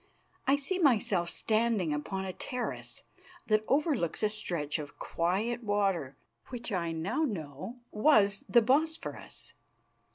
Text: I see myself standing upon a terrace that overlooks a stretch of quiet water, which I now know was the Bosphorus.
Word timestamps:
I 0.47 0.55
see 0.55 0.79
myself 0.79 1.29
standing 1.29 1.93
upon 1.93 2.25
a 2.25 2.33
terrace 2.33 3.03
that 3.45 3.63
overlooks 3.67 4.23
a 4.23 4.29
stretch 4.29 4.79
of 4.79 4.97
quiet 4.97 5.63
water, 5.63 6.17
which 6.47 6.71
I 6.71 6.91
now 6.91 7.21
know 7.23 7.77
was 7.91 8.43
the 8.49 8.63
Bosphorus. 8.63 9.53